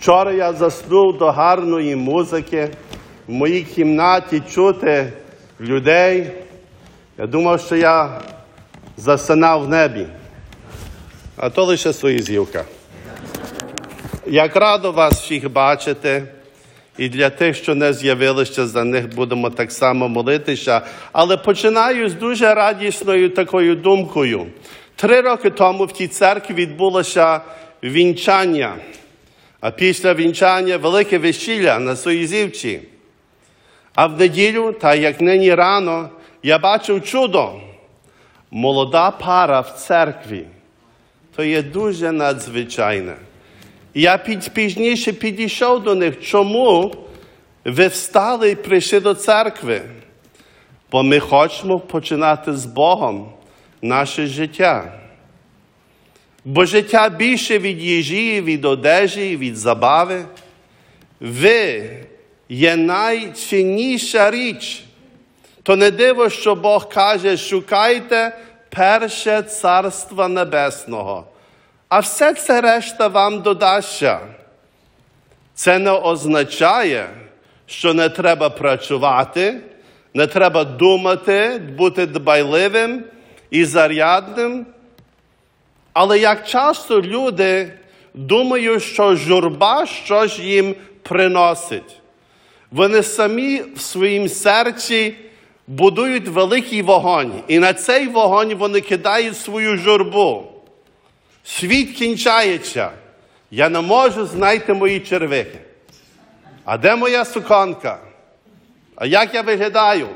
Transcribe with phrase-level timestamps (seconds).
[0.00, 2.68] Вчора я заснув до гарної музики.
[3.26, 5.12] В моїй кімнаті чути
[5.60, 6.26] людей.
[7.18, 8.20] Я думав, що я
[8.96, 10.06] засинав в небі.
[11.36, 12.64] А то лише суєзівка.
[14.26, 16.22] Як радо вас всіх бачити,
[16.98, 20.82] і для тих, що не з'явилися, за них будемо так само молитися.
[21.12, 24.46] Але починаю з дуже радісною такою думкою.
[24.96, 27.40] Три роки тому в тій церкві відбулося
[27.82, 28.74] вінчання,
[29.60, 32.80] а після вінчання велике весілля на Соїзівці.
[33.94, 36.10] А в неділю, та як нині рано,
[36.42, 37.52] я бачив чудо.
[38.50, 40.44] Молода пара в церкві.
[41.36, 43.16] То є дуже надзвичайне.
[43.94, 46.20] Я під, пізніше підійшов до них.
[46.22, 46.94] Чому
[47.64, 49.82] ви встали і прийшли до церкви?
[50.92, 53.32] Бо ми хочемо починати з Богом
[53.82, 54.99] наше життя.
[56.44, 60.24] Бо життя більше від їжі, від одежі, від забави.
[61.20, 61.90] Ви
[62.48, 64.84] є найцінніша річ.
[65.62, 68.38] То не диво, що Бог каже, шукайте
[68.70, 71.26] перше царство небесного,
[71.88, 74.20] а все це решта вам додасться.
[75.54, 77.08] Це не означає,
[77.66, 79.60] що не треба працювати,
[80.14, 83.04] не треба думати, бути дбайливим
[83.50, 84.66] і зарядним.
[85.92, 87.72] Але як часто люди
[88.14, 91.96] думають, що журба щось їм приносить.
[92.70, 95.14] Вони самі в своїм серці
[95.66, 100.46] будують великий вогонь, і на цей вогонь вони кидають свою журбу.
[101.44, 102.90] Світ кінчається.
[103.50, 105.58] Я не можу знайти мої червики.
[106.64, 107.98] А де моя суконка?
[108.96, 110.08] А як я виглядаю?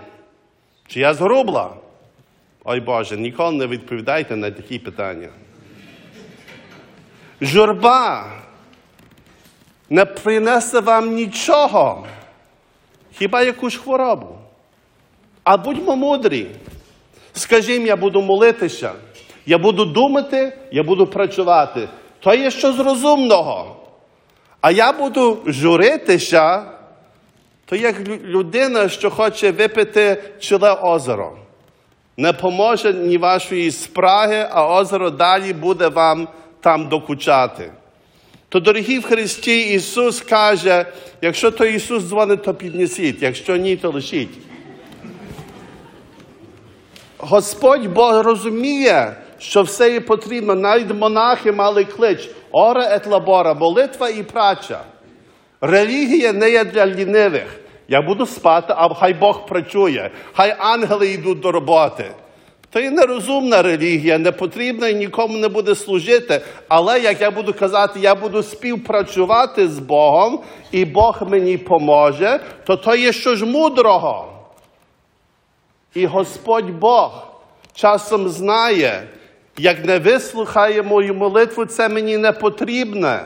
[0.86, 1.76] Чи я згрубла?
[2.64, 5.28] Ой Боже, ніколи не відповідайте на такі питання.
[7.40, 8.30] Журба
[9.90, 12.06] не принесе вам нічого,
[13.18, 14.38] хіба якусь хворобу.
[15.44, 16.46] А будьмо мудрі.
[17.32, 18.92] Скажімо, я буду молитися,
[19.46, 21.88] я буду думати, я буду працювати.
[22.20, 23.76] То є щось розумного.
[24.60, 26.64] А я буду журитися,
[27.64, 31.32] то як людина, що хоче випити чиле озеро.
[32.16, 36.28] Не поможе ні вашої спраги, а озеро далі буде вам
[36.64, 37.70] там докучати.
[38.48, 40.86] То, дорогі в Христі, Ісус каже,
[41.22, 44.38] якщо то Ісус дзвонить, то піднесіть, якщо ні, то лишіть.
[47.18, 50.54] Господь Бог розуміє, що все є потрібно.
[50.54, 54.80] Навіть монахи мали клич Оре ет лабора, молитва і праця.
[55.60, 57.60] Релігія не є для лінивих.
[57.88, 62.04] Я буду спати, а хай Бог працює, хай ангели йдуть до роботи.
[62.74, 66.40] То є нерозумна релігія, не потрібна і нікому не буде служити.
[66.68, 70.40] Але як я буду казати, я буду співпрацювати з Богом,
[70.70, 74.32] і Бог мені поможе, то то є щось мудрого.
[75.94, 77.26] І Господь Бог
[77.74, 79.08] часом знає,
[79.58, 83.20] як не вислухає мою молитву, це мені не потрібне.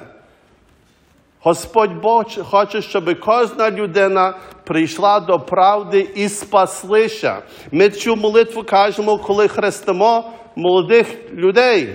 [1.41, 4.35] Господь Бог хоче, щоб кожна людина
[4.65, 7.43] прийшла до правди і спаслися.
[7.73, 11.89] Ми цю молитву кажемо, коли хрестимо молодих людей.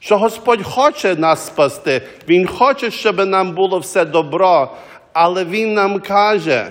[0.00, 4.76] Що Господь хоче нас спасти, Він хоче, щоб нам було все добро,
[5.12, 6.68] але Він нам каже,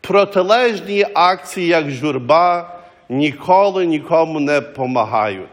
[0.00, 2.74] протилежні акції, як журба,
[3.08, 5.48] ніколи нікому не допомагають.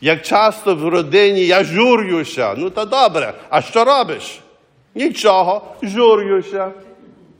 [0.00, 4.41] Як часто в родині я журюся, ну то добре, а що робиш?
[4.94, 6.70] Нічого, журюся.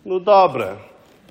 [0.04, 0.74] Ну добре.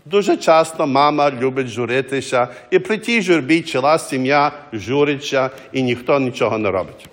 [0.06, 6.58] Дуже часто мама любить журитися, і при тій журбі ціла сім'я журиться, і ніхто нічого
[6.58, 7.10] не робить.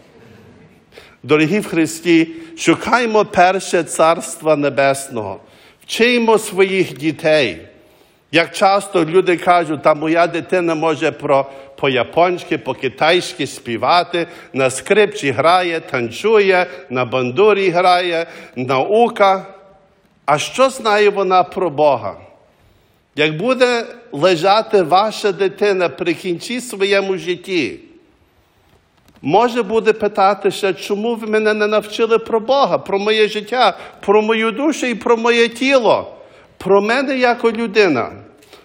[1.22, 5.40] Дорогі в Христі, шукаймо перше Царства Небесного,
[5.82, 7.68] вчимо своїх дітей.
[8.32, 11.46] Як часто люди кажуть, та моя дитина може про,
[11.76, 19.46] по-японськи, по-китайськи співати, на скрипці грає, танцює, на бандурі грає, наука.
[20.26, 22.16] А що знає вона про Бога?
[23.16, 27.80] Як буде лежати ваша дитина при кінці своєму житті,
[29.22, 34.50] може буде питатися, чому ви мене не навчили про Бога, про моє життя, про мою
[34.50, 36.17] душу і про моє тіло,
[36.58, 38.12] про мене як людина.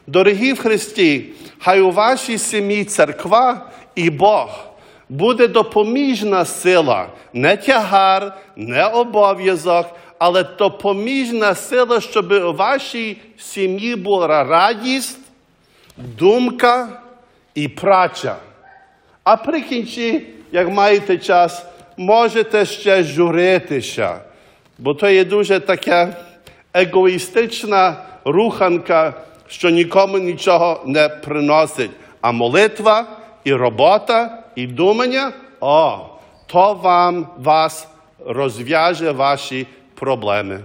[0.08, 1.26] Дорогі в Христі,
[1.60, 4.74] хай у вашій сім'ї церква і Бог
[5.10, 9.86] буде допоміжна сила, не тягар, не обов'язок,
[10.20, 15.20] але допоміжна сила, щоб у вашій сім'ї була радість,
[15.98, 17.02] думка
[17.56, 18.36] і праця.
[19.24, 19.62] А при
[20.52, 21.66] як маєте час,
[21.98, 24.20] можете ще журитися.
[24.78, 26.16] Бо то є дуже така
[26.74, 29.14] егоїстична руханка,
[29.48, 31.92] що нікому нічого не приносить.
[32.22, 33.06] А молитва
[33.44, 35.98] і робота, і думання, о,
[36.46, 37.88] то вам вас
[38.26, 40.60] розв'яже ваші проблеми.